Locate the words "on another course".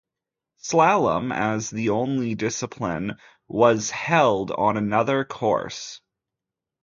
4.49-6.01